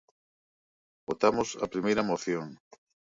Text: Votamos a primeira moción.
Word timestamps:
Votamos 1.09 1.49
a 1.63 1.65
primeira 1.73 2.07
moción. 2.11 2.45